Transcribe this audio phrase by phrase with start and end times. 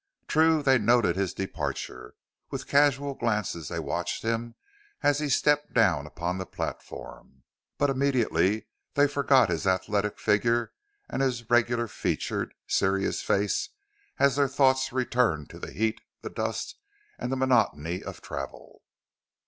[0.27, 2.15] True, they noted his departure;
[2.49, 4.55] with casual glances they watched him
[5.03, 7.43] as he stepped down upon the platform;
[7.77, 10.73] but immediately they forgot his athletic figure
[11.07, 13.69] and his regular featured, serious face
[14.17, 16.77] as their thoughts returned to the heat, the dust,
[17.19, 18.81] and the monotony of travel.